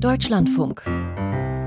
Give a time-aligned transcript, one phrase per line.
[0.00, 0.82] Deutschlandfunk.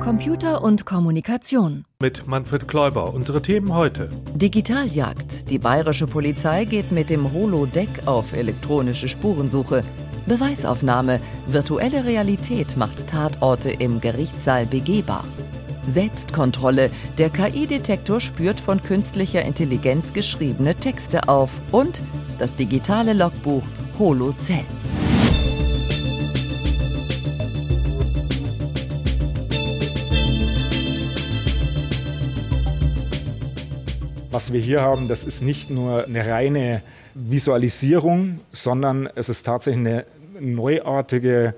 [0.02, 1.86] Computer und Kommunikation.
[2.02, 3.14] Mit Manfred Kläuber.
[3.14, 4.10] Unsere Themen heute.
[4.34, 5.50] Digitaljagd.
[5.50, 9.82] Die bayerische Polizei geht mit dem Holodeck auf elektronische Spurensuche.
[10.28, 11.20] Beweisaufnahme.
[11.48, 15.26] Virtuelle Realität macht Tatorte im Gerichtssaal begehbar.
[15.88, 16.90] Selbstkontrolle.
[17.18, 21.62] Der KI-Detektor spürt von künstlicher Intelligenz geschriebene Texte auf.
[21.72, 22.02] Und
[22.40, 23.64] das digitale Logbuch
[24.00, 24.66] Holozell.
[34.32, 36.82] Was wir hier haben, das ist nicht nur eine reine
[37.14, 40.06] Visualisierung, sondern es ist tatsächlich eine
[40.40, 41.54] neuartige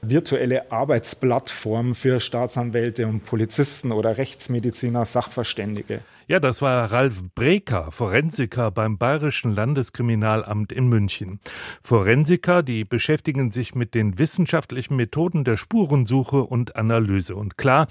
[0.00, 6.00] virtuelle Arbeitsplattform für Staatsanwälte und Polizisten oder Rechtsmediziner, Sachverständige.
[6.26, 11.38] Ja, das war Ralf Breker, Forensiker beim Bayerischen Landeskriminalamt in München.
[11.82, 17.36] Forensiker, die beschäftigen sich mit den wissenschaftlichen Methoden der Spurensuche und Analyse.
[17.36, 17.88] Und klar,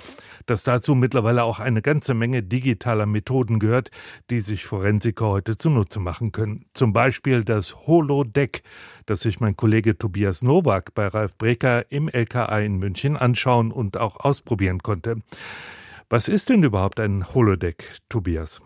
[0.47, 3.91] dass dazu mittlerweile auch eine ganze Menge digitaler Methoden gehört,
[4.31, 6.65] die sich Forensiker heute zunutze machen können.
[6.73, 8.63] Zum Beispiel das Holodeck,
[9.05, 13.97] das sich mein Kollege Tobias Nowak bei Ralf Breker im LKA in München anschauen und
[13.97, 15.17] auch ausprobieren konnte.
[16.13, 18.61] Was ist denn überhaupt ein Holodeck, Tobias?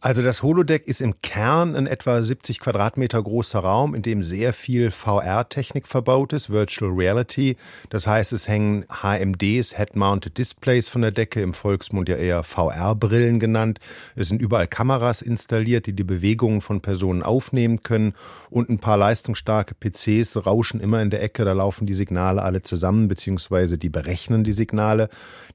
[0.00, 4.52] Also das Holodeck ist im Kern ein etwa 70 Quadratmeter großer Raum, in dem sehr
[4.52, 7.56] viel VR-Technik verbaut ist, Virtual Reality.
[7.90, 13.40] Das heißt, es hängen HMDs, Head-Mounted Displays von der Decke, im Volksmund ja eher VR-Brillen
[13.40, 13.80] genannt.
[14.14, 18.12] Es sind überall Kameras installiert, die die Bewegungen von Personen aufnehmen können
[18.50, 22.62] und ein paar leistungsstarke PCs rauschen immer in der Ecke, da laufen die Signale alle
[22.62, 25.08] zusammen, beziehungsweise die berechnen die Signale.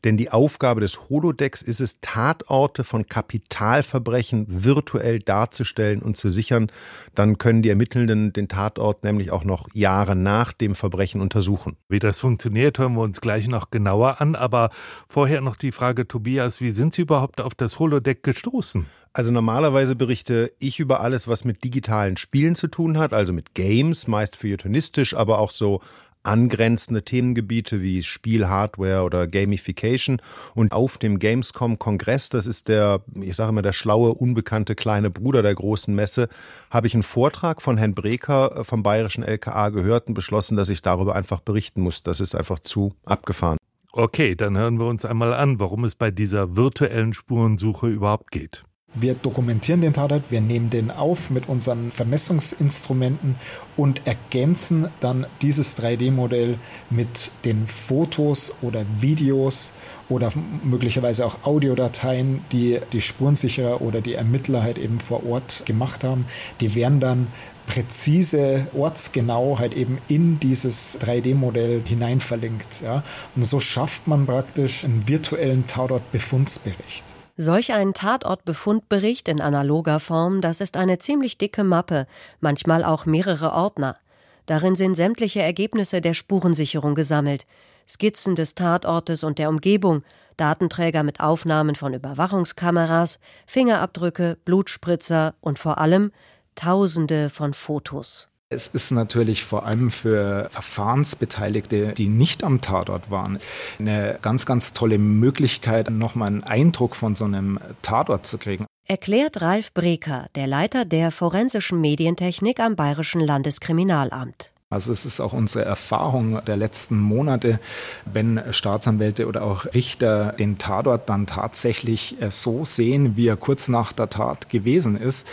[0.03, 6.29] Denn die Aufgabe des Holodecks ist es, Tatorte von Kapitalverbrechen Verbrechen virtuell darzustellen und zu
[6.29, 6.67] sichern,
[7.15, 11.77] dann können die Ermittelnden den Tatort nämlich auch noch Jahre nach dem Verbrechen untersuchen.
[11.89, 14.35] Wie das funktioniert, hören wir uns gleich noch genauer an.
[14.35, 14.69] Aber
[15.07, 18.85] vorher noch die Frage, Tobias, wie sind Sie überhaupt auf das Holodeck gestoßen?
[19.13, 23.53] Also normalerweise berichte ich über alles, was mit digitalen Spielen zu tun hat, also mit
[23.53, 25.81] Games, meist feuilletonistisch, aber auch so
[26.23, 30.21] angrenzende Themengebiete wie Spielhardware oder Gamification.
[30.55, 35.41] Und auf dem Gamescom-Kongress, das ist der, ich sage immer, der schlaue, unbekannte kleine Bruder
[35.41, 36.29] der großen Messe,
[36.69, 40.81] habe ich einen Vortrag von Herrn Breker vom bayerischen LKA gehört und beschlossen, dass ich
[40.81, 42.03] darüber einfach berichten muss.
[42.03, 43.57] Das ist einfach zu abgefahren.
[43.91, 48.63] Okay, dann hören wir uns einmal an, warum es bei dieser virtuellen Spurensuche überhaupt geht.
[48.95, 53.35] Wir dokumentieren den Tatort, wir nehmen den auf mit unseren Vermessungsinstrumenten
[53.75, 56.59] und ergänzen dann dieses 3D-Modell
[56.91, 59.73] mit den Fotos oder Videos
[60.09, 60.31] oder
[60.63, 66.25] möglicherweise auch Audiodateien, die die Spurensicherer oder die Ermittler halt eben vor Ort gemacht haben.
[66.61, 67.27] Die werden dann
[67.65, 72.81] präzise, ortsgenau halt eben in dieses 3D-Modell hinein verlinkt.
[72.81, 73.03] Ja?
[73.35, 77.15] Und so schafft man praktisch einen virtuellen Tatort-Befundsbericht.
[77.35, 82.05] Solch ein Tatortbefundbericht in analoger Form, das ist eine ziemlich dicke Mappe,
[82.41, 83.97] manchmal auch mehrere Ordner.
[84.45, 87.47] Darin sind sämtliche Ergebnisse der Spurensicherung gesammelt.
[87.87, 90.03] Skizzen des Tatortes und der Umgebung,
[90.37, 96.11] Datenträger mit Aufnahmen von Überwachungskameras, Fingerabdrücke, Blutspritzer und vor allem
[96.53, 98.29] Tausende von Fotos.
[98.53, 103.39] Es ist natürlich vor allem für Verfahrensbeteiligte, die nicht am Tatort waren,
[103.79, 108.65] eine ganz, ganz tolle Möglichkeit, nochmal einen Eindruck von so einem Tatort zu kriegen.
[108.87, 114.51] Erklärt Ralf Breker, der Leiter der forensischen Medientechnik am Bayerischen Landeskriminalamt.
[114.69, 117.59] Also es ist auch unsere Erfahrung der letzten Monate,
[118.05, 123.93] wenn Staatsanwälte oder auch Richter den Tatort dann tatsächlich so sehen, wie er kurz nach
[123.93, 125.27] der Tat gewesen ist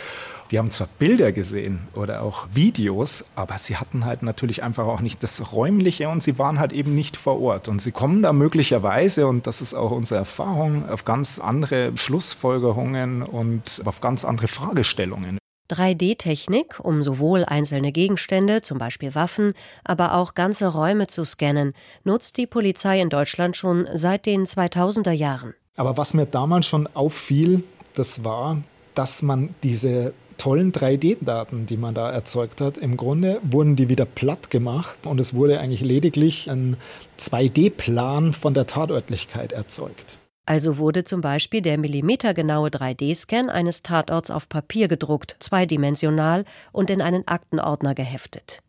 [0.51, 4.99] die haben zwar Bilder gesehen oder auch Videos, aber sie hatten halt natürlich einfach auch
[4.99, 7.69] nicht das Räumliche und sie waren halt eben nicht vor Ort.
[7.69, 13.23] Und sie kommen da möglicherweise, und das ist auch unsere Erfahrung, auf ganz andere Schlussfolgerungen
[13.23, 15.37] und auf ganz andere Fragestellungen.
[15.71, 19.53] 3D-Technik, um sowohl einzelne Gegenstände, zum Beispiel Waffen,
[19.85, 21.73] aber auch ganze Räume zu scannen,
[22.03, 25.53] nutzt die Polizei in Deutschland schon seit den 2000er Jahren.
[25.77, 27.63] Aber was mir damals schon auffiel,
[27.93, 28.61] das war,
[28.95, 34.05] dass man diese tollen 3D-Daten, die man da erzeugt hat, im Grunde wurden die wieder
[34.05, 36.77] platt gemacht und es wurde eigentlich lediglich ein
[37.19, 40.17] 2D-Plan von der Tatörtlichkeit erzeugt.
[40.47, 47.03] Also wurde zum Beispiel der millimetergenaue 3D-Scan eines Tatorts auf Papier gedruckt, zweidimensional und in
[47.03, 48.63] einen Aktenordner geheftet.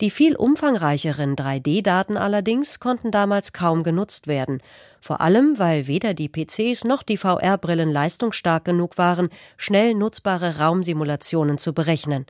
[0.00, 4.62] Die viel umfangreicheren 3D-Daten allerdings konnten damals kaum genutzt werden,
[4.98, 11.58] vor allem weil weder die PCs noch die VR-Brillen leistungsstark genug waren, schnell nutzbare Raumsimulationen
[11.58, 12.24] zu berechnen.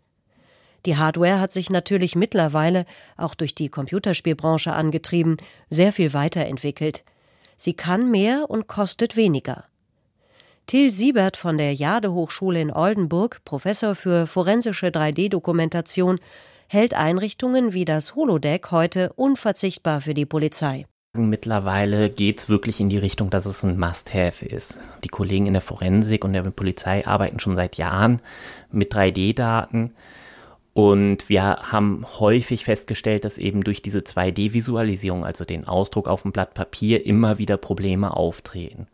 [0.85, 2.87] Die Hardware hat sich natürlich mittlerweile,
[3.17, 5.37] auch durch die Computerspielbranche angetrieben,
[5.69, 7.05] sehr viel weiterentwickelt.
[7.57, 9.65] Sie kann mehr und kostet weniger.
[10.67, 16.19] Till Siebert von der Jade Hochschule in Oldenburg, Professor für forensische 3D-Dokumentation,
[16.73, 20.87] hält Einrichtungen wie das Holodeck heute unverzichtbar für die Polizei.
[21.13, 24.79] Mittlerweile geht es wirklich in die Richtung, dass es ein Must-Have ist.
[25.03, 28.23] Die Kollegen in der Forensik und der Polizei arbeiten schon seit Jahren
[28.71, 29.95] mit 3D-Daten.
[30.73, 36.31] Und wir haben häufig festgestellt, dass eben durch diese 2D-Visualisierung, also den Ausdruck auf dem
[36.31, 38.87] Blatt Papier, immer wieder Probleme auftreten.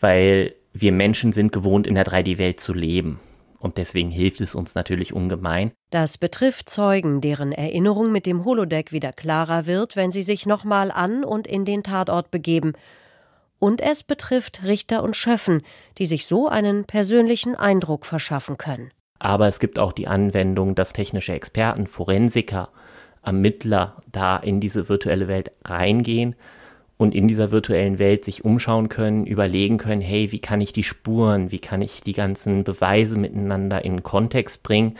[0.00, 3.20] Weil wir Menschen sind gewohnt, in der 3D-Welt zu leben.
[3.64, 5.72] Und deswegen hilft es uns natürlich ungemein.
[5.88, 10.90] Das betrifft Zeugen, deren Erinnerung mit dem Holodeck wieder klarer wird, wenn sie sich nochmal
[10.90, 12.74] an und in den Tatort begeben.
[13.58, 15.62] Und es betrifft Richter und Schöffen,
[15.96, 18.90] die sich so einen persönlichen Eindruck verschaffen können.
[19.18, 22.68] Aber es gibt auch die Anwendung, dass technische Experten, Forensiker,
[23.22, 26.36] Ermittler da in diese virtuelle Welt reingehen
[26.96, 30.84] und in dieser virtuellen Welt sich umschauen können, überlegen können, hey, wie kann ich die
[30.84, 34.96] Spuren, wie kann ich die ganzen Beweise miteinander in Kontext bringen?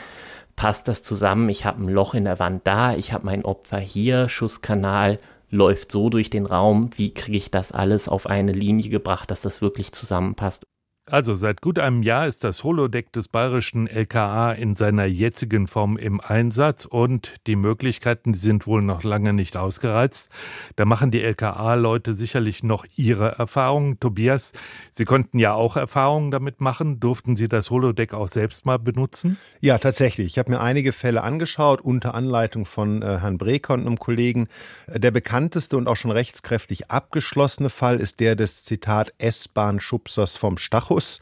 [0.57, 1.49] Passt das zusammen?
[1.49, 5.19] Ich habe ein Loch in der Wand da, ich habe mein Opfer hier, Schusskanal
[5.51, 9.41] läuft so durch den Raum, wie kriege ich das alles auf eine Linie gebracht, dass
[9.41, 10.65] das wirklich zusammenpasst?
[11.07, 15.99] Also seit gut einem Jahr ist das Holodeck des bayerischen LKA in seiner jetzigen Form
[15.99, 20.31] im Einsatz und die Möglichkeiten sind wohl noch lange nicht ausgereizt.
[20.77, 24.01] Da machen die LKA-Leute sicherlich noch ihre Erfahrungen.
[24.01, 24.55] Tobias,
[24.93, 27.01] Sie konnten ja auch Erfahrungen damit machen.
[27.01, 29.37] Durften Sie das Holodeck auch selbst mal benutzen?
[29.61, 30.29] Ja, tatsächlich.
[30.29, 34.49] Ich habe mir einige Fälle angeschaut, unter Anleitung von äh, Herrn Breker und einem Kollegen.
[34.89, 40.94] Der bekannteste und auch schon rechtskräftig abgeschlossene Fall ist der des Zitat S-Bahn-Schubsers vom Stachus.
[40.95, 41.19] Markus.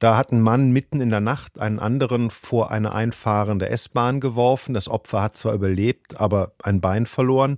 [0.00, 4.74] Da hat ein Mann mitten in der Nacht einen anderen vor eine einfahrende S-Bahn geworfen.
[4.74, 7.56] Das Opfer hat zwar überlebt, aber ein Bein verloren.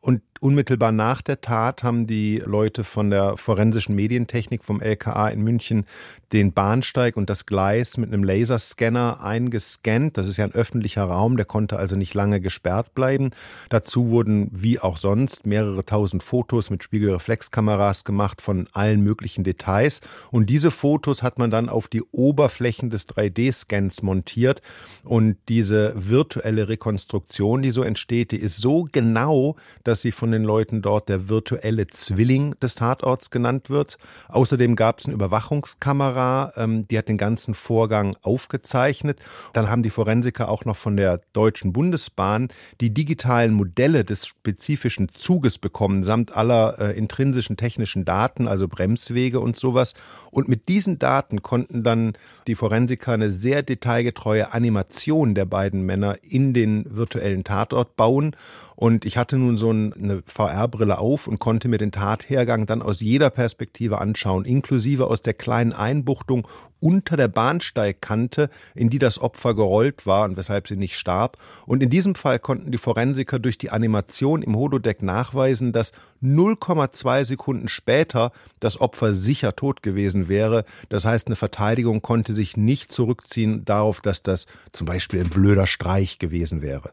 [0.00, 5.40] Und Unmittelbar nach der Tat haben die Leute von der forensischen Medientechnik vom LKA in
[5.40, 5.86] München
[6.32, 10.18] den Bahnsteig und das Gleis mit einem Laserscanner eingescannt.
[10.18, 13.30] Das ist ja ein öffentlicher Raum, der konnte also nicht lange gesperrt bleiben.
[13.68, 20.00] Dazu wurden, wie auch sonst, mehrere tausend Fotos mit Spiegelreflexkameras gemacht von allen möglichen Details.
[20.32, 24.60] Und diese Fotos hat man dann auf die Oberflächen des 3D-Scans montiert.
[25.04, 29.54] Und diese virtuelle Rekonstruktion, die so entsteht, die ist so genau,
[29.84, 33.98] dass sie von den Leuten dort der virtuelle Zwilling des Tatorts genannt wird.
[34.28, 39.20] Außerdem gab es eine Überwachungskamera, ähm, die hat den ganzen Vorgang aufgezeichnet.
[39.52, 42.48] Dann haben die Forensiker auch noch von der Deutschen Bundesbahn
[42.80, 49.40] die digitalen Modelle des spezifischen Zuges bekommen, samt aller äh, intrinsischen technischen Daten, also Bremswege
[49.40, 49.94] und sowas.
[50.30, 52.14] Und mit diesen Daten konnten dann
[52.46, 58.34] die Forensiker eine sehr detailgetreue Animation der beiden Männer in den virtuellen Tatort bauen.
[58.76, 63.00] Und ich hatte nun so eine VR-Brille auf und konnte mir den Tathergang dann aus
[63.00, 66.46] jeder Perspektive anschauen, inklusive aus der kleinen Einbuchtung
[66.82, 71.38] unter der Bahnsteigkante, in die das Opfer gerollt war und weshalb sie nicht starb.
[71.64, 75.92] Und in diesem Fall konnten die Forensiker durch die Animation im Holodeck nachweisen, dass
[76.22, 80.64] 0,2 Sekunden später das Opfer sicher tot gewesen wäre.
[80.88, 85.68] Das heißt, eine Verteidigung konnte sich nicht zurückziehen darauf, dass das zum Beispiel ein blöder
[85.68, 86.92] Streich gewesen wäre.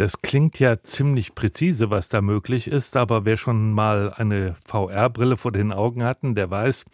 [0.00, 5.36] Das klingt ja ziemlich präzise, was da möglich ist, aber wer schon mal eine VR-Brille
[5.36, 6.86] vor den Augen hatten, der weiß,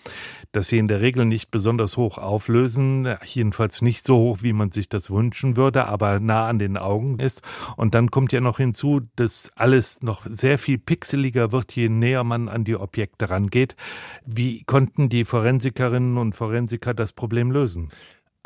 [0.50, 4.73] dass sie in der Regel nicht besonders hoch auflösen, jedenfalls nicht so hoch, wie man
[4.73, 7.42] sich das wünschen würde, aber nah an den Augen ist.
[7.76, 12.25] Und dann kommt ja noch hinzu, dass alles noch sehr viel pixeliger wird, je näher
[12.25, 13.76] man an die Objekte rangeht.
[14.25, 17.88] Wie konnten die Forensikerinnen und Forensiker das Problem lösen?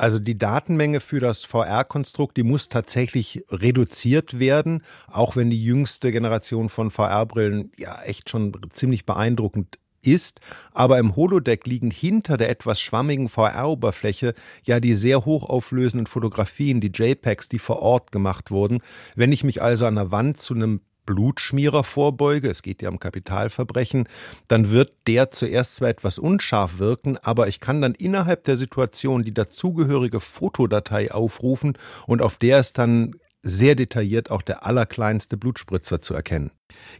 [0.00, 6.10] Also die Datenmenge für das VR-Konstrukt, die muss tatsächlich reduziert werden, auch wenn die jüngste
[6.10, 10.40] Generation von VR-Brillen ja echt schon ziemlich beeindruckend ist,
[10.72, 14.32] aber im Holodeck liegen hinter der etwas schwammigen VR-Oberfläche
[14.64, 18.78] ja die sehr hochauflösenden Fotografien, die JPEGs, die vor Ort gemacht wurden.
[19.16, 23.00] Wenn ich mich also an der Wand zu einem Blutschmierer vorbeuge, es geht ja um
[23.00, 24.08] Kapitalverbrechen,
[24.46, 29.24] dann wird der zuerst zwar etwas unscharf wirken, aber ich kann dann innerhalb der Situation
[29.24, 31.76] die dazugehörige Fotodatei aufrufen
[32.06, 36.52] und auf der ist dann sehr detailliert auch der allerkleinste Blutspritzer zu erkennen.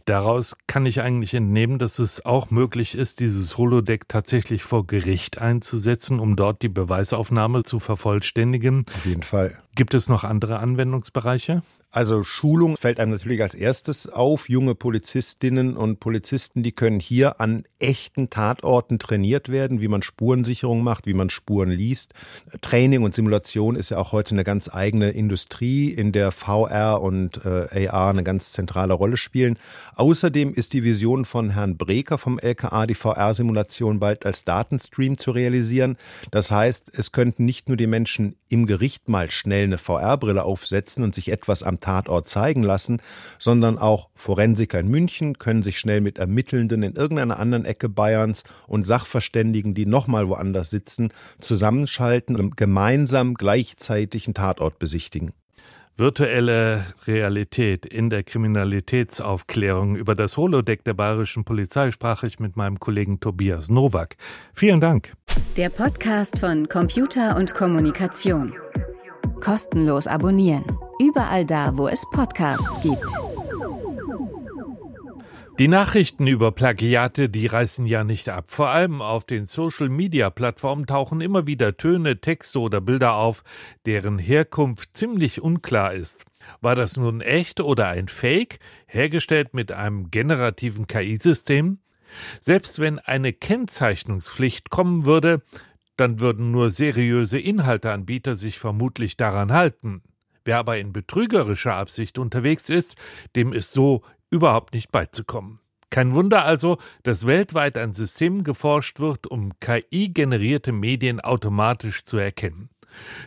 [0.05, 5.37] Daraus kann ich eigentlich entnehmen, dass es auch möglich ist, dieses Holodeck tatsächlich vor Gericht
[5.37, 8.85] einzusetzen, um dort die Beweisaufnahme zu vervollständigen.
[8.95, 9.57] Auf jeden Fall.
[9.75, 11.61] Gibt es noch andere Anwendungsbereiche?
[11.93, 14.47] Also Schulung fällt einem natürlich als erstes auf.
[14.47, 20.83] Junge Polizistinnen und Polizisten, die können hier an echten Tatorten trainiert werden, wie man Spurensicherung
[20.83, 22.13] macht, wie man Spuren liest.
[22.61, 27.43] Training und Simulation ist ja auch heute eine ganz eigene Industrie, in der VR und
[27.45, 29.57] äh, AR eine ganz zentrale Rolle spielen.
[29.95, 35.31] Außerdem ist die Vision von Herrn Breker vom LKA, die VR-Simulation bald als Datenstream zu
[35.31, 35.97] realisieren.
[36.31, 41.03] Das heißt, es könnten nicht nur die Menschen im Gericht mal schnell eine VR-Brille aufsetzen
[41.03, 43.01] und sich etwas am Tatort zeigen lassen,
[43.39, 48.43] sondern auch Forensiker in München können sich schnell mit Ermittelnden in irgendeiner anderen Ecke Bayerns
[48.67, 55.33] und Sachverständigen, die nochmal woanders sitzen, zusammenschalten und gemeinsam gleichzeitig einen Tatort besichtigen.
[55.97, 62.79] Virtuelle Realität in der Kriminalitätsaufklärung über das Holodeck der bayerischen Polizei sprach ich mit meinem
[62.79, 64.15] Kollegen Tobias Nowak.
[64.53, 65.13] Vielen Dank.
[65.57, 68.53] Der Podcast von Computer und Kommunikation.
[69.41, 70.65] Kostenlos abonnieren.
[70.99, 73.11] Überall da, wo es Podcasts gibt.
[75.61, 78.45] Die Nachrichten über Plagiate, die reißen ja nicht ab.
[78.47, 83.43] Vor allem auf den Social-Media-Plattformen tauchen immer wieder Töne, Texte oder Bilder auf,
[83.85, 86.25] deren Herkunft ziemlich unklar ist.
[86.61, 91.77] War das nun echt oder ein Fake, hergestellt mit einem generativen KI-System?
[92.39, 95.43] Selbst wenn eine Kennzeichnungspflicht kommen würde,
[95.95, 100.01] dann würden nur seriöse Inhalteanbieter sich vermutlich daran halten.
[100.43, 102.95] Wer aber in betrügerischer Absicht unterwegs ist,
[103.35, 104.01] dem ist so
[104.31, 105.59] überhaupt nicht beizukommen.
[105.91, 112.69] Kein Wunder also, dass weltweit an Systemen geforscht wird, um KI-generierte Medien automatisch zu erkennen.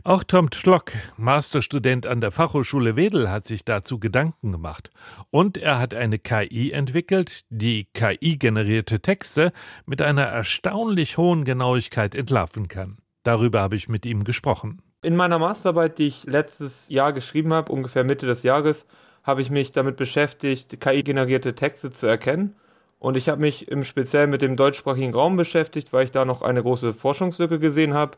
[0.02, 4.90] Auch Tom Schlock, Masterstudent an der Fachhochschule Wedel, hat sich dazu Gedanken gemacht.
[5.30, 9.52] Und er hat eine KI entwickelt, die KI-generierte Texte
[9.86, 12.98] mit einer erstaunlich hohen Genauigkeit entlarven kann.
[13.22, 14.82] Darüber habe ich mit ihm gesprochen.
[15.02, 18.86] In meiner Masterarbeit, die ich letztes Jahr geschrieben habe, ungefähr Mitte des Jahres,
[19.24, 22.54] habe ich mich damit beschäftigt, KI-generierte Texte zu erkennen.
[22.98, 26.42] Und ich habe mich im Speziellen mit dem deutschsprachigen Raum beschäftigt, weil ich da noch
[26.42, 28.16] eine große Forschungslücke gesehen habe.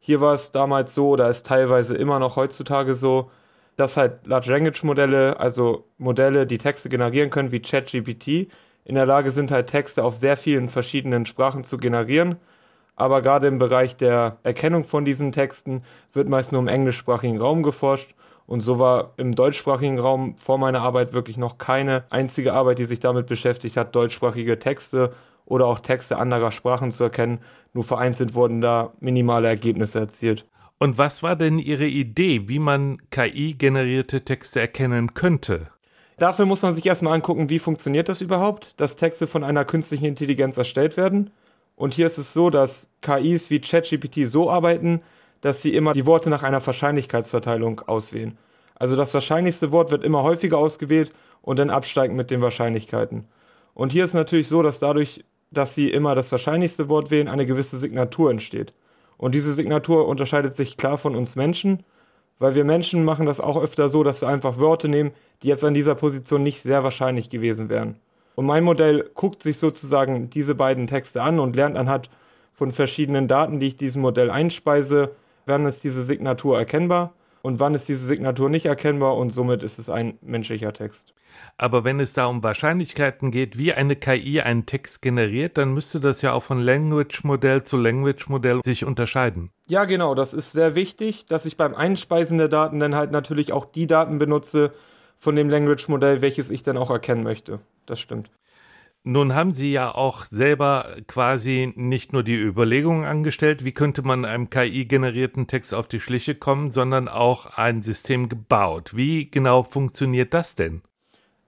[0.00, 3.30] Hier war es damals so oder ist teilweise immer noch heutzutage so,
[3.76, 8.50] dass halt Large Language Modelle, also Modelle, die Texte generieren können, wie ChatGPT,
[8.84, 12.36] in der Lage sind halt Texte auf sehr vielen verschiedenen Sprachen zu generieren
[12.96, 17.62] aber gerade im Bereich der Erkennung von diesen Texten wird meist nur im englischsprachigen Raum
[17.62, 18.14] geforscht.
[18.46, 22.84] Und so war im deutschsprachigen Raum vor meiner Arbeit wirklich noch keine einzige Arbeit, die
[22.84, 25.12] sich damit beschäftigt hat, deutschsprachige Texte
[25.44, 27.40] oder auch Texte anderer Sprachen zu erkennen.
[27.72, 30.46] Nur vereinzelt wurden da minimale Ergebnisse erzielt.
[30.78, 35.68] Und was war denn Ihre Idee, wie man KI-generierte Texte erkennen könnte?
[36.18, 40.04] Dafür muss man sich erstmal angucken, wie funktioniert das überhaupt, dass Texte von einer künstlichen
[40.04, 41.30] Intelligenz erstellt werden.
[41.76, 45.02] Und hier ist es so, dass KIs wie ChatGPT so arbeiten,
[45.42, 48.38] dass sie immer die Worte nach einer Wahrscheinlichkeitsverteilung auswählen.
[48.74, 53.26] Also das wahrscheinlichste Wort wird immer häufiger ausgewählt und dann absteigend mit den Wahrscheinlichkeiten.
[53.74, 57.46] Und hier ist natürlich so, dass dadurch, dass sie immer das wahrscheinlichste Wort wählen, eine
[57.46, 58.72] gewisse Signatur entsteht.
[59.18, 61.84] Und diese Signatur unterscheidet sich klar von uns Menschen,
[62.38, 65.64] weil wir Menschen machen das auch öfter so, dass wir einfach Wörter nehmen, die jetzt
[65.64, 67.96] an dieser Position nicht sehr wahrscheinlich gewesen wären.
[68.34, 72.10] Und mein Modell guckt sich sozusagen diese beiden Texte an und lernt anhand
[72.52, 75.14] von verschiedenen Daten, die ich diesem Modell einspeise,
[75.46, 79.78] wann ist diese Signatur erkennbar und wann ist diese Signatur nicht erkennbar und somit ist
[79.78, 81.14] es ein menschlicher Text.
[81.56, 85.98] Aber wenn es da um Wahrscheinlichkeiten geht, wie eine KI einen Text generiert, dann müsste
[85.98, 89.50] das ja auch von Language-Modell zu Language-Modell sich unterscheiden.
[89.66, 93.52] Ja, genau, das ist sehr wichtig, dass ich beim Einspeisen der Daten dann halt natürlich
[93.52, 94.72] auch die Daten benutze
[95.18, 98.30] von dem Language-Modell, welches ich dann auch erkennen möchte das stimmt.
[99.04, 104.24] Nun haben Sie ja auch selber quasi nicht nur die Überlegungen angestellt, wie könnte man
[104.24, 108.92] einem KI-generierten Text auf die Schliche kommen, sondern auch ein System gebaut.
[108.94, 110.82] Wie genau funktioniert das denn?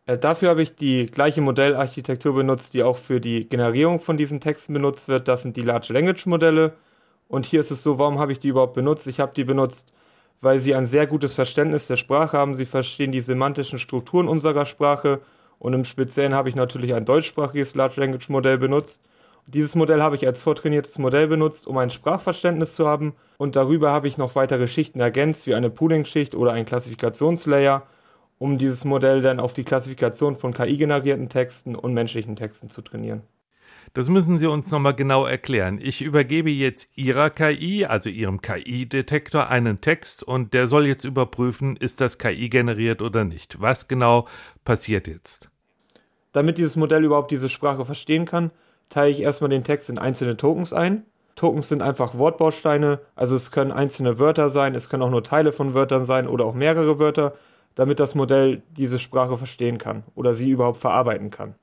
[0.07, 4.41] Äh, dafür habe ich die gleiche Modellarchitektur benutzt, die auch für die Generierung von diesen
[4.41, 5.29] Texten benutzt wird.
[5.29, 6.75] Das sind die Large Language Modelle.
[7.29, 9.07] Und hier ist es so, warum habe ich die überhaupt benutzt?
[9.07, 9.95] Ich habe die benutzt,
[10.41, 12.57] weil sie ein sehr gutes Verständnis der Sprache haben.
[12.57, 15.21] Sie verstehen die semantischen Strukturen unserer Sprache
[15.65, 19.01] und im Speziellen habe ich natürlich ein deutschsprachiges Large Language Modell benutzt.
[19.47, 23.15] Dieses Modell habe ich als vortrainiertes Modell benutzt, um ein Sprachverständnis zu haben.
[23.39, 27.83] Und darüber habe ich noch weitere Schichten ergänzt, wie eine Pooling-Schicht oder ein Klassifikationslayer,
[28.39, 33.23] um dieses Modell dann auf die Klassifikation von KI-generierten Texten und menschlichen Texten zu trainieren.
[33.95, 35.79] Das müssen Sie uns nochmal genau erklären.
[35.81, 41.79] Ich übergebe jetzt Ihrer KI, also Ihrem KI-Detektor, einen Text und der soll jetzt überprüfen,
[41.79, 43.63] ist das KI generiert oder nicht.
[43.63, 44.29] Was genau
[44.67, 45.49] passiert jetzt?
[46.35, 48.51] Damit dieses Modell überhaupt diese Sprache verstehen kann,
[48.89, 51.05] teile ich erstmal den Text in einzelne Tokens ein.
[51.37, 55.53] Tokens sind einfach Wortbausteine, also es können einzelne Wörter sein, es können auch nur Teile
[55.53, 57.35] von Wörtern sein oder auch mehrere Wörter,
[57.77, 61.55] damit das Modell diese Sprache verstehen kann oder sie überhaupt verarbeiten kann.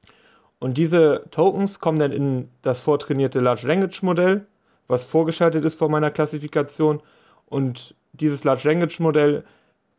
[0.59, 4.45] Und diese Tokens kommen dann in das vortrainierte Large Language Modell,
[4.87, 7.01] was vorgeschaltet ist vor meiner Klassifikation.
[7.45, 9.43] Und dieses Large Language Modell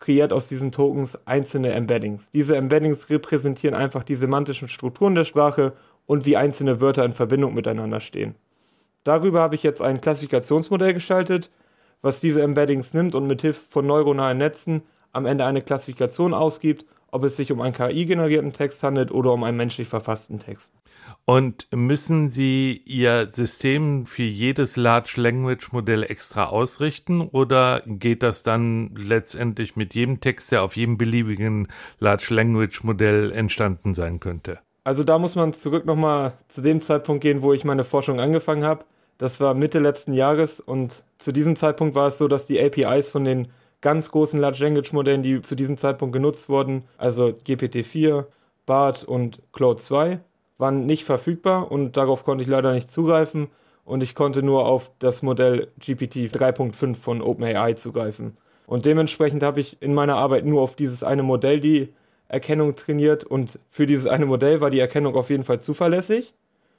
[0.03, 2.31] kreiert aus diesen Tokens einzelne Embeddings.
[2.31, 5.73] Diese Embeddings repräsentieren einfach die semantischen Strukturen der Sprache
[6.07, 8.35] und wie einzelne Wörter in Verbindung miteinander stehen.
[9.05, 11.51] Darüber habe ich jetzt ein Klassifikationsmodell geschaltet,
[12.03, 14.83] was diese Embeddings nimmt und mit Hilfe von neuronalen Netzen
[15.13, 19.45] am Ende eine Klassifikation ausgibt ob es sich um einen KI-generierten Text handelt oder um
[19.45, 20.75] einen menschlich verfassten Text.
[21.25, 28.43] Und müssen Sie Ihr System für jedes Large Language Modell extra ausrichten oder geht das
[28.43, 31.69] dann letztendlich mit jedem Text, der auf jedem beliebigen
[32.01, 34.59] Large Language Modell entstanden sein könnte?
[34.85, 38.65] Also da muss man zurück nochmal zu dem Zeitpunkt gehen, wo ich meine Forschung angefangen
[38.65, 38.85] habe.
[39.19, 43.09] Das war Mitte letzten Jahres und zu diesem Zeitpunkt war es so, dass die APIs
[43.09, 43.49] von den
[43.83, 48.25] ganz großen Large Language Modellen, die zu diesem Zeitpunkt genutzt wurden, also GPT-4,
[48.65, 50.21] BART und Claude 2,
[50.57, 53.49] waren nicht verfügbar und darauf konnte ich leider nicht zugreifen
[53.85, 58.37] und ich konnte nur auf das Modell GPT 3.5 von OpenAI zugreifen.
[58.67, 61.93] Und dementsprechend habe ich in meiner Arbeit nur auf dieses eine Modell die
[62.29, 66.33] Erkennung trainiert und für dieses eine Modell war die Erkennung auf jeden Fall zuverlässig.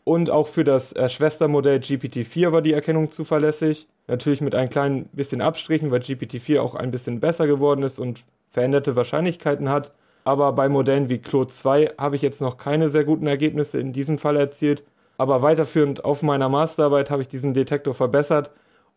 [0.05, 3.87] Und auch für das äh, Schwestermodell GPT-4 war die Erkennung zuverlässig.
[4.07, 8.25] Natürlich mit ein klein bisschen Abstrichen, weil GPT-4 auch ein bisschen besser geworden ist und
[8.49, 9.91] veränderte Wahrscheinlichkeiten hat.
[10.25, 13.93] Aber bei Modellen wie Claude 2 habe ich jetzt noch keine sehr guten Ergebnisse in
[13.93, 14.83] diesem Fall erzielt.
[15.17, 18.51] Aber weiterführend auf meiner Masterarbeit habe ich diesen Detektor verbessert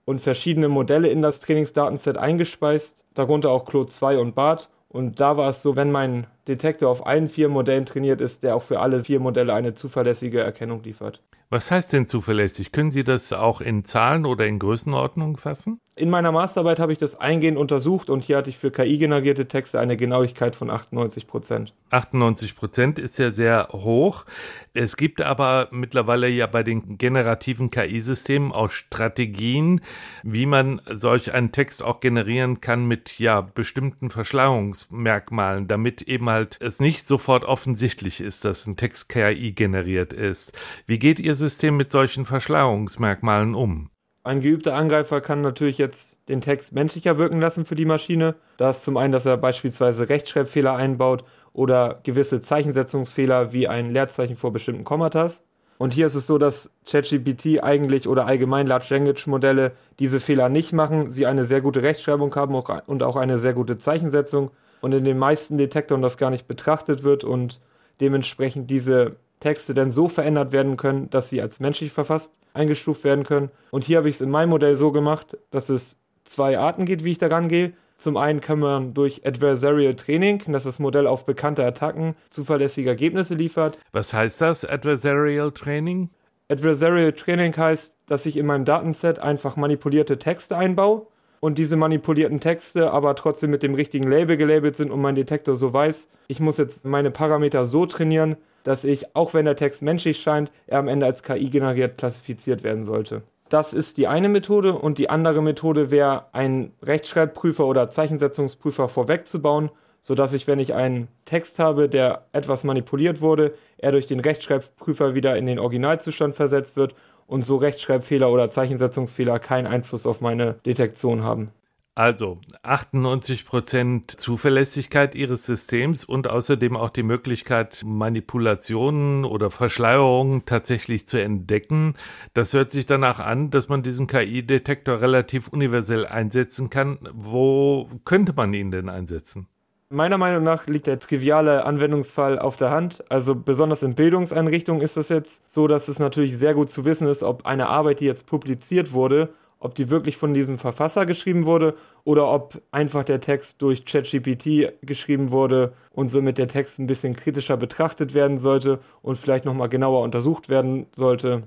[0.04, 4.68] und verschiedene Modelle in das Trainingsdatenset eingespeist, darunter auch Claude 2 und BART.
[4.88, 8.54] Und da war es so, wenn mein Detektor auf allen vier Modellen trainiert ist, der
[8.56, 11.22] auch für alle vier Modelle eine zuverlässige Erkennung liefert.
[11.48, 12.72] Was heißt denn zuverlässig?
[12.72, 15.80] Können Sie das auch in Zahlen oder in Größenordnungen fassen?
[15.98, 19.80] In meiner Masterarbeit habe ich das eingehend untersucht und hier hatte ich für KI-generierte Texte
[19.80, 21.72] eine Genauigkeit von 98 Prozent.
[21.88, 24.26] 98 Prozent ist ja sehr hoch.
[24.74, 29.80] Es gibt aber mittlerweile ja bei den generativen KI-Systemen auch Strategien,
[30.22, 36.35] wie man solch einen Text auch generieren kann mit ja bestimmten Verschleierungsmerkmalen, damit eben halt
[36.60, 40.52] es nicht sofort offensichtlich ist, dass ein Text KI generiert ist.
[40.86, 43.90] Wie geht Ihr System mit solchen Verschleierungsmerkmalen um?
[44.24, 48.34] Ein geübter Angreifer kann natürlich jetzt den Text menschlicher wirken lassen für die Maschine.
[48.56, 54.34] Da ist zum einen, dass er beispielsweise Rechtschreibfehler einbaut oder gewisse Zeichensetzungsfehler wie ein Leerzeichen
[54.34, 55.44] vor bestimmten Kommatas.
[55.78, 60.48] Und hier ist es so, dass ChatGPT eigentlich oder allgemein Large Language Modelle diese Fehler
[60.48, 64.92] nicht machen, sie eine sehr gute Rechtschreibung haben und auch eine sehr gute Zeichensetzung und
[64.92, 67.60] in den meisten Detektoren das gar nicht betrachtet wird und
[68.00, 73.24] dementsprechend diese Texte dann so verändert werden können, dass sie als menschlich verfasst eingestuft werden
[73.24, 73.50] können.
[73.70, 77.04] Und hier habe ich es in meinem Modell so gemacht, dass es zwei Arten geht,
[77.04, 77.72] wie ich daran gehe.
[77.94, 83.34] Zum einen kann man durch Adversarial Training, dass das Modell auf bekannte Attacken zuverlässige Ergebnisse
[83.34, 83.78] liefert.
[83.92, 86.10] Was heißt das, Adversarial Training?
[86.48, 91.06] Adversarial Training heißt, dass ich in meinem Datenset einfach manipulierte Texte einbaue
[91.40, 95.54] und diese manipulierten Texte aber trotzdem mit dem richtigen Label gelabelt sind und mein Detektor
[95.54, 99.82] so weiß, ich muss jetzt meine Parameter so trainieren, dass ich, auch wenn der Text
[99.82, 103.22] menschlich scheint, er am Ende als KI generiert klassifiziert werden sollte.
[103.48, 109.70] Das ist die eine Methode und die andere Methode wäre, einen Rechtschreibprüfer oder Zeichensetzungsprüfer vorwegzubauen,
[110.00, 115.14] sodass ich, wenn ich einen Text habe, der etwas manipuliert wurde, er durch den Rechtschreibprüfer
[115.14, 116.96] wieder in den Originalzustand versetzt wird
[117.26, 121.50] und so Rechtschreibfehler oder Zeichensetzungsfehler keinen Einfluss auf meine Detektion haben.
[121.98, 131.06] Also 98 Prozent Zuverlässigkeit Ihres Systems und außerdem auch die Möglichkeit, Manipulationen oder Verschleierungen tatsächlich
[131.06, 131.94] zu entdecken.
[132.34, 136.98] Das hört sich danach an, dass man diesen KI-Detektor relativ universell einsetzen kann.
[137.14, 139.48] Wo könnte man ihn denn einsetzen?
[139.96, 143.02] Meiner Meinung nach liegt der triviale Anwendungsfall auf der Hand.
[143.10, 147.08] Also besonders in Bildungseinrichtungen ist es jetzt so, dass es natürlich sehr gut zu wissen
[147.08, 151.46] ist, ob eine Arbeit, die jetzt publiziert wurde, ob die wirklich von diesem Verfasser geschrieben
[151.46, 156.86] wurde oder ob einfach der Text durch ChatGPT geschrieben wurde und somit der Text ein
[156.86, 161.44] bisschen kritischer betrachtet werden sollte und vielleicht nochmal genauer untersucht werden sollte.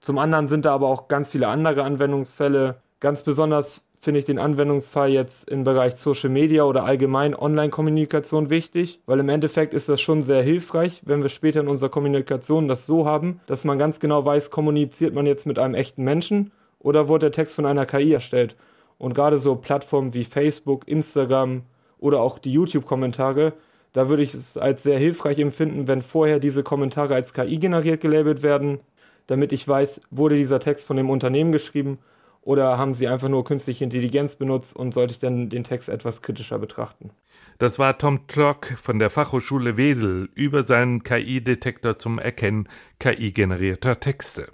[0.00, 2.80] Zum anderen sind da aber auch ganz viele andere Anwendungsfälle.
[2.98, 9.00] Ganz besonders finde ich den Anwendungsfall jetzt im Bereich Social Media oder allgemein Online-Kommunikation wichtig,
[9.04, 12.86] weil im Endeffekt ist das schon sehr hilfreich, wenn wir später in unserer Kommunikation das
[12.86, 17.08] so haben, dass man ganz genau weiß, kommuniziert man jetzt mit einem echten Menschen oder
[17.08, 18.56] wurde der Text von einer KI erstellt?
[18.96, 21.62] Und gerade so Plattformen wie Facebook, Instagram
[21.98, 23.52] oder auch die YouTube-Kommentare
[23.92, 28.00] Da würde ich es als sehr hilfreich empfinden, wenn vorher diese Kommentare als KI generiert
[28.00, 28.80] gelabelt werden,
[29.26, 31.98] damit ich weiß, wurde dieser Text von dem Unternehmen geschrieben
[32.42, 36.22] oder haben sie einfach nur künstliche Intelligenz benutzt und sollte ich dann den Text etwas
[36.22, 37.10] kritischer betrachten.
[37.58, 44.48] Das war Tom Tlock von der Fachhochschule Wedel über seinen KI-Detektor zum Erkennen KI-generierter Texte.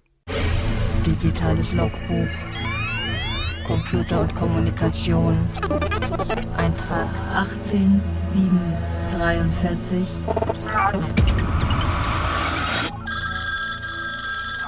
[1.07, 2.27] Digitales Logbuch.
[3.64, 5.49] Computer und Kommunikation.
[6.57, 10.09] Eintrag 18743.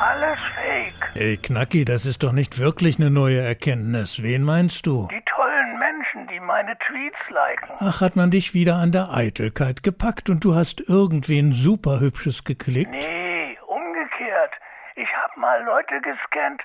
[0.01, 1.11] Alles fake.
[1.15, 4.23] Hey Knacki, das ist doch nicht wirklich eine neue Erkenntnis.
[4.23, 5.09] Wen meinst du?
[5.11, 7.75] Die tollen Menschen, die meine Tweets liken.
[7.81, 12.91] Ach, hat man dich wieder an der Eitelkeit gepackt und du hast irgendwen superhübsches geklickt?
[12.91, 14.53] Nee, umgekehrt.
[14.95, 16.63] Ich hab mal Leute gescannt,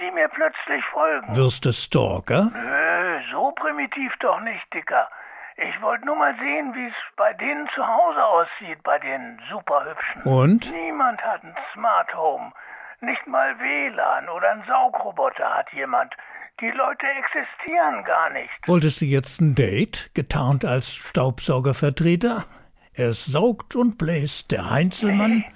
[0.00, 1.36] die mir plötzlich folgen.
[1.36, 2.50] Wirst du Stalker?
[2.54, 5.08] Nö, so primitiv doch nicht, Dicker.
[5.56, 10.22] Ich wollte nur mal sehen, wie es bei denen zu Hause aussieht, bei den Superhübschen.
[10.22, 10.72] Und?
[10.72, 12.52] Niemand hat ein Smart Home.
[13.00, 16.12] Nicht mal WLAN oder ein Saugroboter hat jemand.
[16.60, 18.50] Die Leute existieren gar nicht.
[18.66, 22.44] Wolltest du jetzt ein Date, getarnt als Staubsaugervertreter?
[22.94, 25.38] Er saugt und bläst, der Heinzelmann?
[25.38, 25.52] Nee.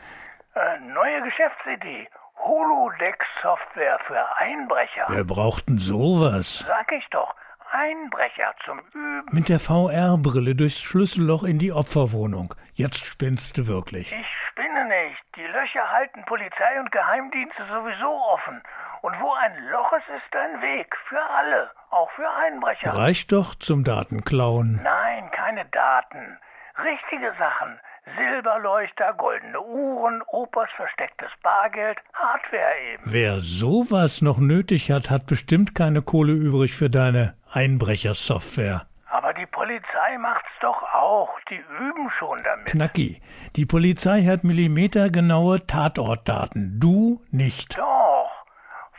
[0.55, 2.09] Äh, neue Geschäftsidee.
[2.45, 5.07] Holodeck-Software für Einbrecher.
[5.09, 6.65] Wer braucht denn sowas?
[6.67, 7.35] Sag ich doch.
[7.71, 9.29] Einbrecher zum Üben.
[9.31, 12.55] Mit der VR-Brille durchs Schlüsselloch in die Opferwohnung.
[12.75, 14.13] Jetzt spinnst du wirklich.
[14.13, 15.23] Ich spinne nicht.
[15.37, 18.63] Die Löcher halten Polizei und Geheimdienste sowieso offen.
[19.03, 20.95] Und wo ein Loch ist, ist ein Weg.
[21.09, 21.71] Für alle.
[21.91, 22.97] Auch für Einbrecher.
[22.97, 24.81] Reicht doch zum Datenklauen.
[24.83, 26.39] Nein, keine Daten.
[26.79, 27.79] Richtige Sachen.
[28.17, 33.03] Silberleuchter, goldene Uhren, Opas verstecktes Bargeld, Hardware eben.
[33.05, 38.87] Wer sowas noch nötig hat, hat bestimmt keine Kohle übrig für deine Einbrechersoftware.
[39.11, 41.31] Aber die Polizei macht's doch auch.
[41.51, 42.67] Die üben schon damit.
[42.67, 43.23] Knacki,
[43.57, 46.79] die Polizei hat millimetergenaue Tatortdaten.
[46.79, 47.79] Du nicht.
[47.79, 48.31] Doch.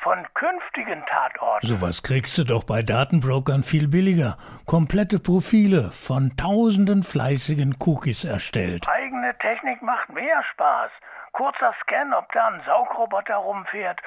[0.01, 1.67] Von künftigen Tatorten.
[1.67, 4.37] Sowas kriegst du doch bei Datenbrokern viel billiger.
[4.65, 8.87] Komplette Profile von tausenden fleißigen Cookies erstellt.
[8.87, 10.89] Eigene Technik macht mehr Spaß.
[11.33, 13.99] Kurzer Scan, ob da ein Saugroboter rumfährt.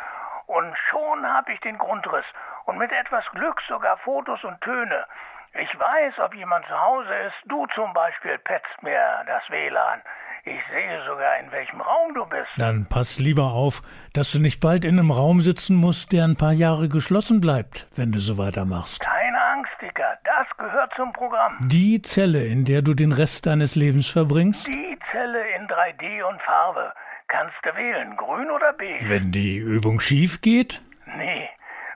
[0.53, 2.27] Und schon habe ich den Grundriss.
[2.67, 5.07] Und mit etwas Glück sogar Fotos und Töne.
[5.55, 7.35] Ich weiß, ob jemand zu Hause ist.
[7.47, 10.03] Du zum Beispiel petzt mir das WLAN.
[10.45, 12.51] Ich sehe sogar, in welchem Raum du bist.
[12.59, 13.81] Dann pass lieber auf,
[14.13, 17.87] dass du nicht bald in einem Raum sitzen musst, der ein paar Jahre geschlossen bleibt,
[17.95, 19.01] wenn du so weitermachst.
[19.01, 20.19] Keine Angst, Dicker.
[20.25, 21.57] Das gehört zum Programm.
[21.69, 24.67] Die Zelle, in der du den Rest deines Lebens verbringst?
[24.67, 26.93] Die Zelle in 3D und Farbe.
[27.29, 29.09] Kannst du wählen, grün oder beige.
[29.09, 30.83] Wenn die Übung schief geht?
[31.17, 31.49] Nee,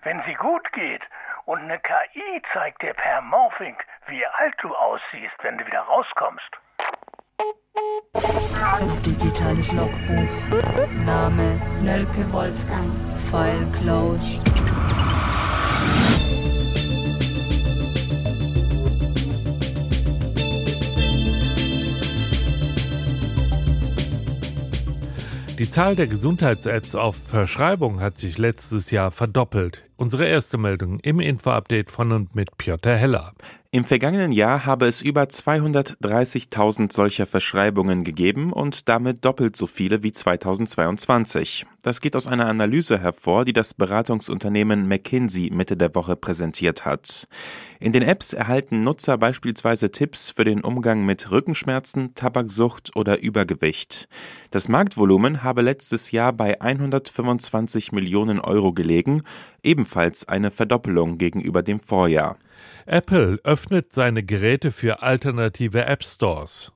[0.02, 1.02] wenn sie gut geht.
[1.44, 3.76] Und eine KI zeigt dir per Morphing,
[4.08, 6.50] wie alt du aussiehst, wenn du wieder rauskommst.
[9.04, 10.88] Digitales Logbuch.
[11.04, 12.90] Name Nölke Wolfgang.
[13.30, 14.42] File closed.
[25.58, 29.85] Die Zahl der Gesundheits-Apps auf Verschreibung hat sich letztes Jahr verdoppelt.
[29.98, 33.32] Unsere erste Meldung im Info-Update von und mit Piotr Heller.
[33.72, 40.02] Im vergangenen Jahr habe es über 230.000 solcher Verschreibungen gegeben und damit doppelt so viele
[40.02, 41.66] wie 2022.
[41.82, 47.28] Das geht aus einer Analyse hervor, die das Beratungsunternehmen McKinsey Mitte der Woche präsentiert hat.
[47.80, 54.08] In den Apps erhalten Nutzer beispielsweise Tipps für den Umgang mit Rückenschmerzen, Tabaksucht oder Übergewicht.
[54.50, 59.22] Das Marktvolumen habe letztes Jahr bei 125 Millionen Euro gelegen,
[59.62, 59.85] ebenfalls
[60.28, 62.36] eine Verdoppelung gegenüber dem Vorjahr.
[62.86, 66.72] Apple öffnet seine Geräte für alternative App Stores.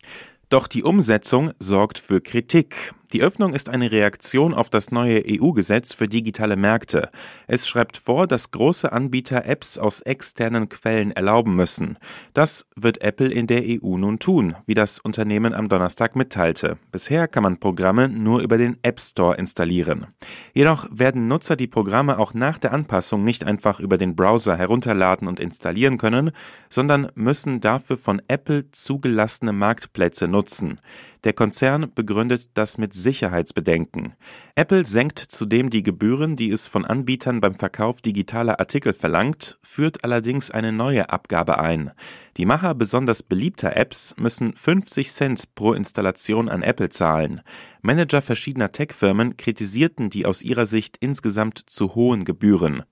[0.48, 2.94] Doch die Umsetzung sorgt für Kritik.
[3.12, 7.10] Die Öffnung ist eine Reaktion auf das neue EU-Gesetz für digitale Märkte.
[7.48, 11.98] Es schreibt vor, dass große Anbieter Apps aus externen Quellen erlauben müssen.
[12.34, 16.78] Das wird Apple in der EU nun tun, wie das Unternehmen am Donnerstag mitteilte.
[16.92, 20.06] Bisher kann man Programme nur über den App Store installieren.
[20.54, 25.26] Jedoch werden Nutzer die Programme auch nach der Anpassung nicht einfach über den Browser herunterladen
[25.26, 26.30] und installieren können,
[26.68, 30.78] sondern müssen dafür von Apple zugelassene Marktplätze nutzen.
[31.24, 34.14] Der Konzern begründet das mit Sicherheitsbedenken.
[34.54, 40.04] Apple senkt zudem die Gebühren, die es von Anbietern beim Verkauf digitaler Artikel verlangt, führt
[40.04, 41.90] allerdings eine neue Abgabe ein.
[42.36, 47.42] Die Macher besonders beliebter Apps müssen 50 Cent pro Installation an Apple zahlen.
[47.82, 52.84] Manager verschiedener Tech-Firmen kritisierten die aus ihrer Sicht insgesamt zu hohen Gebühren.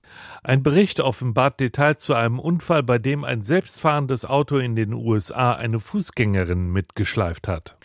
[0.43, 5.53] Ein Bericht offenbart Details zu einem Unfall, bei dem ein selbstfahrendes Auto in den USA
[5.53, 7.77] eine Fußgängerin mitgeschleift hat.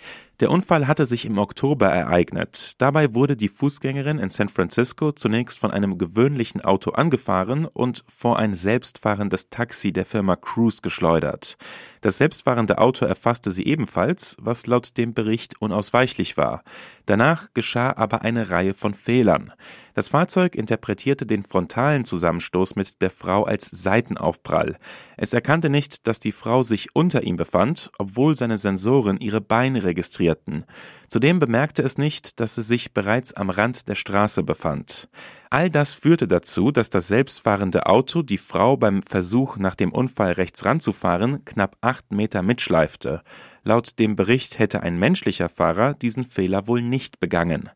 [0.44, 2.72] Der Unfall hatte sich im Oktober ereignet.
[2.76, 8.38] Dabei wurde die Fußgängerin in San Francisco zunächst von einem gewöhnlichen Auto angefahren und vor
[8.38, 11.56] ein selbstfahrendes Taxi der Firma Cruise geschleudert.
[12.04, 16.62] Das selbstfahrende Auto erfasste sie ebenfalls, was laut dem Bericht unausweichlich war.
[17.06, 19.54] Danach geschah aber eine Reihe von Fehlern.
[19.94, 24.76] Das Fahrzeug interpretierte den frontalen Zusammenstoß mit der Frau als Seitenaufprall.
[25.16, 29.82] Es erkannte nicht, dass die Frau sich unter ihm befand, obwohl seine Sensoren ihre Beine
[29.84, 30.66] registrierten.
[31.08, 35.08] Zudem bemerkte es nicht, dass es sich bereits am Rand der Straße befand.
[35.54, 40.32] All das führte dazu, dass das selbstfahrende Auto die Frau beim Versuch, nach dem Unfall
[40.32, 43.22] rechts ranzufahren, knapp acht Meter mitschleifte.
[43.64, 47.70] Laut dem Bericht hätte ein menschlicher Fahrer diesen Fehler wohl nicht begangen.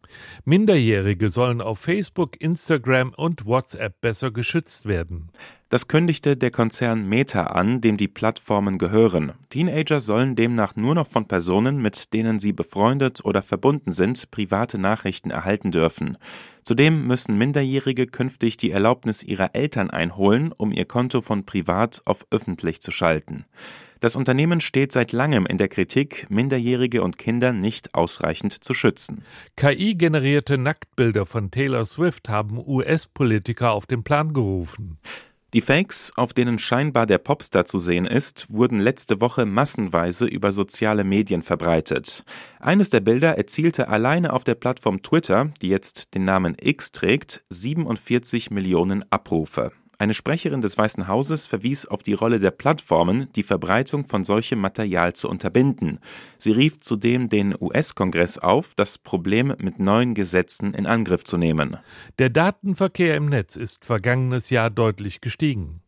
[0.44, 5.30] Minderjährige sollen auf Facebook, Instagram und WhatsApp besser geschützt werden.
[5.70, 9.32] Das kündigte der Konzern Meta an, dem die Plattformen gehören.
[9.50, 14.78] Teenager sollen demnach nur noch von Personen, mit denen sie befreundet oder verbunden sind, private
[14.78, 16.16] Nachrichten erhalten dürfen.
[16.62, 22.26] Zudem müssen Minderjährige künftig die Erlaubnis ihrer Eltern einholen, um ihr Konto von privat auf
[22.30, 23.44] öffentlich zu schalten.
[24.00, 29.24] Das Unternehmen steht seit langem in der Kritik, Minderjährige und Kinder nicht ausreichend zu schützen.
[29.56, 34.98] KI-generierte Nacktbilder von Taylor Swift haben US-Politiker auf den Plan gerufen.
[35.54, 40.52] Die Fakes, auf denen scheinbar der Popstar zu sehen ist, wurden letzte Woche massenweise über
[40.52, 42.22] soziale Medien verbreitet.
[42.60, 47.42] Eines der Bilder erzielte alleine auf der Plattform Twitter, die jetzt den Namen X trägt,
[47.48, 49.72] 47 Millionen Abrufe.
[50.00, 54.60] Eine Sprecherin des Weißen Hauses verwies auf die Rolle der Plattformen, die Verbreitung von solchem
[54.60, 55.98] Material zu unterbinden.
[56.36, 61.78] Sie rief zudem den US-Kongress auf, das Problem mit neuen Gesetzen in Angriff zu nehmen.
[62.20, 65.82] Der Datenverkehr im Netz ist vergangenes Jahr deutlich gestiegen.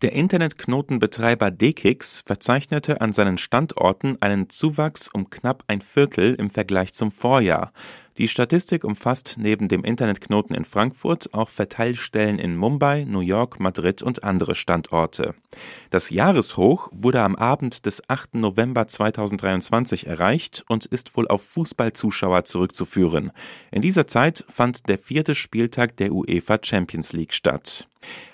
[0.00, 6.94] Der Internetknotenbetreiber Dekix verzeichnete an seinen Standorten einen Zuwachs um knapp ein Viertel im Vergleich
[6.94, 7.72] zum Vorjahr.
[8.18, 14.02] Die Statistik umfasst neben dem Internetknoten in Frankfurt auch Verteilstellen in Mumbai, New York, Madrid
[14.02, 15.34] und andere Standorte.
[15.88, 18.34] Das Jahreshoch wurde am Abend des 8.
[18.34, 23.32] November 2023 erreicht und ist wohl auf Fußballzuschauer zurückzuführen.
[23.70, 27.88] In dieser Zeit fand der vierte Spieltag der UEFA Champions League statt.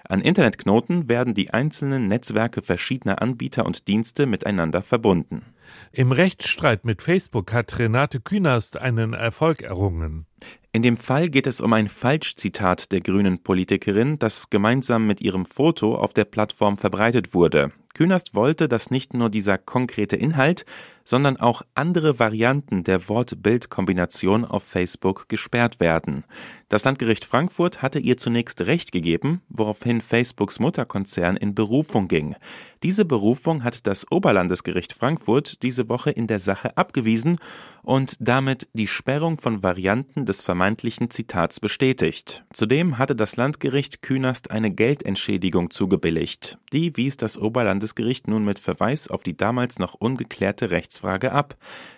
[0.09, 5.43] An Internetknoten werden die einzelnen Netzwerke verschiedener Anbieter und Dienste miteinander verbunden.
[5.93, 10.27] Im Rechtsstreit mit Facebook hat Renate Künast einen Erfolg errungen.
[10.73, 15.47] In dem Fall geht es um ein Falschzitat der grünen Politikerin, das gemeinsam mit ihrem
[15.47, 17.73] Foto auf der Plattform verbreitet wurde.
[17.95, 20.65] Künast wollte, dass nicht nur dieser konkrete Inhalt,
[21.05, 26.25] sondern auch andere Varianten der Wort-Bild-Kombination auf Facebook gesperrt werden.
[26.69, 32.37] Das Landgericht Frankfurt hatte ihr zunächst Recht gegeben, woraufhin Facebooks Mutterkonzern in Berufung ging.
[32.83, 37.39] Diese Berufung hat das Oberlandesgericht Frankfurt diese Woche in der Sache abgewiesen
[37.83, 42.45] und damit die Sperrung von Varianten des vermeintlichen Zitats bestätigt.
[42.53, 46.59] Zudem hatte das Landgericht Künast eine Geldentschädigung zugebilligt.
[46.75, 51.57] Die wies das Oberlandesgericht nun mit Verweis auf die damals noch ungeklärte Rechtsfrage ab.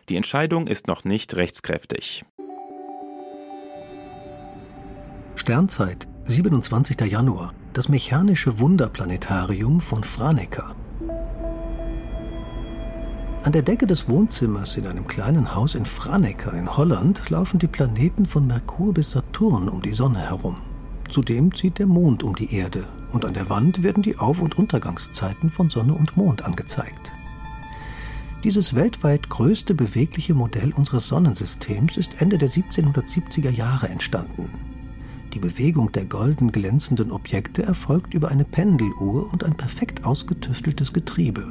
[0.09, 2.25] Die Entscheidung ist noch nicht rechtskräftig.
[5.41, 7.01] Sternzeit, 27.
[7.11, 7.55] Januar.
[7.73, 10.77] Das mechanische Wunderplanetarium von Franeker.
[13.43, 17.69] An der Decke des Wohnzimmers in einem kleinen Haus in Franeker in Holland laufen die
[17.69, 20.59] Planeten von Merkur bis Saturn um die Sonne herum.
[21.09, 24.59] Zudem zieht der Mond um die Erde und an der Wand werden die Auf- und
[24.59, 27.13] Untergangszeiten von Sonne und Mond angezeigt.
[28.45, 34.51] Dieses weltweit größte bewegliche Modell unseres Sonnensystems ist Ende der 1770er Jahre entstanden.
[35.33, 41.47] Die Bewegung der golden glänzenden Objekte erfolgt über eine Pendeluhr und ein perfekt ausgetüfteltes Getriebe.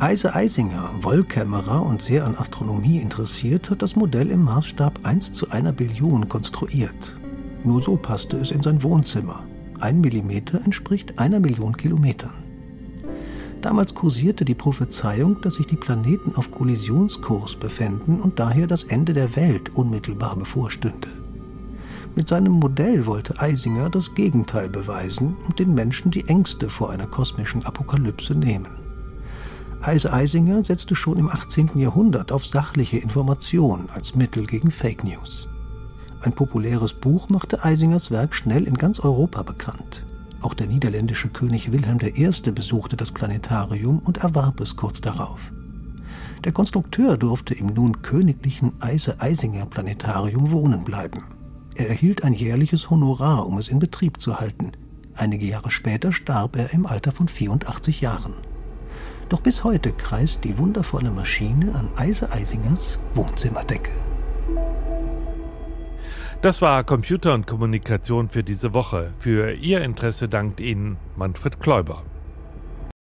[0.00, 5.50] Eise Eisinger, Wollkämmerer und sehr an Astronomie interessiert, hat das Modell im Maßstab 1 zu
[5.50, 7.16] einer Billion konstruiert.
[7.62, 9.44] Nur so passte es in sein Wohnzimmer.
[9.78, 12.34] Ein Millimeter entspricht einer Million Kilometern.
[13.60, 19.12] Damals kursierte die Prophezeiung, dass sich die Planeten auf Kollisionskurs befänden und daher das Ende
[19.12, 21.21] der Welt unmittelbar bevorstünde.
[22.14, 27.06] Mit seinem Modell wollte Eisinger das Gegenteil beweisen und den Menschen die Ängste vor einer
[27.06, 28.68] kosmischen Apokalypse nehmen.
[29.84, 31.70] Heise Eisinger setzte schon im 18.
[31.76, 35.48] Jahrhundert auf sachliche Information als Mittel gegen Fake News.
[36.20, 40.04] Ein populäres Buch machte Eisingers Werk schnell in ganz Europa bekannt.
[40.42, 42.30] Auch der niederländische König Wilhelm I.
[42.52, 45.40] besuchte das Planetarium und erwarb es kurz darauf.
[46.44, 51.24] Der Konstrukteur durfte im nun königlichen Eise-Eisinger Planetarium wohnen bleiben.
[51.74, 54.72] Er erhielt ein jährliches Honorar, um es in Betrieb zu halten.
[55.14, 58.34] Einige Jahre später starb er im Alter von 84 Jahren.
[59.28, 63.92] Doch bis heute kreist die wundervolle Maschine an Eise-Eisingers Wohnzimmerdecke.
[66.42, 69.12] Das war Computer und Kommunikation für diese Woche.
[69.16, 72.02] Für Ihr Interesse dankt Ihnen Manfred Kläuber.